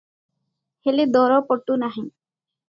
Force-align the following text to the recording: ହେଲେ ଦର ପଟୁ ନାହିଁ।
ହେଲେ 0.87 1.05
ଦର 1.17 1.37
ପଟୁ 1.51 1.77
ନାହିଁ। 1.85 2.05